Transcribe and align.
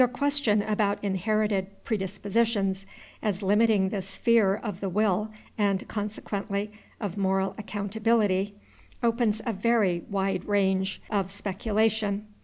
Your 0.01 0.07
question 0.07 0.63
about 0.63 0.97
inherited 1.03 1.83
predispositions, 1.83 2.87
as 3.21 3.43
limiting 3.43 3.89
the 3.89 4.01
sphere 4.01 4.55
of 4.55 4.79
the 4.79 4.89
will, 4.89 5.29
and, 5.59 5.87
consequently, 5.87 6.71
of 6.99 7.17
moral 7.19 7.53
accountability, 7.55 8.55
opens 9.03 9.43
a 9.45 9.53
very 9.53 9.99
wide 10.09 10.45
range 10.45 11.03
of 11.11 11.29
speculation. 11.31 12.25